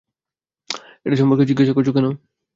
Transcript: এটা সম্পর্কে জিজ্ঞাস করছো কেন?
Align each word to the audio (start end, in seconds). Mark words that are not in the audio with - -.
এটা 1.05 1.15
সম্পর্কে 1.19 1.47
জিজ্ঞাস 1.49 1.69
করছো 1.71 1.91
কেন? 1.93 2.05